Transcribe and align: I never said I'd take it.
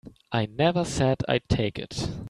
I 0.31 0.47
never 0.47 0.83
said 0.83 1.17
I'd 1.29 1.47
take 1.47 1.77
it. 1.77 2.09